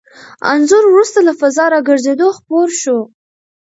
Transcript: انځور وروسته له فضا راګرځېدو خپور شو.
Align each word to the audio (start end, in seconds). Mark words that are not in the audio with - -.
انځور 0.51 0.83
وروسته 0.89 1.19
له 1.27 1.33
فضا 1.39 1.65
راګرځېدو 1.73 2.27
خپور 2.37 2.67
شو. 2.81 2.97